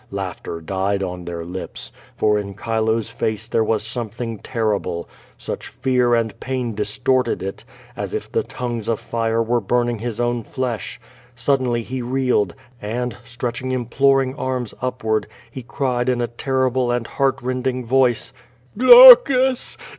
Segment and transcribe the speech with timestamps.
[0.09, 5.07] Laughter died on their lips, for in Chilo's face there was something terrible.
[5.37, 7.63] Sucli fear and pain distorted it,
[7.95, 10.99] as if the tongues of fire were burn ing his own flesh.
[11.35, 17.05] Suddenly he reeled, and, stretching im ploring arms upward, he cried in a terrible and
[17.05, 18.33] heartrending voice:
[18.75, 19.77] "Glaucus!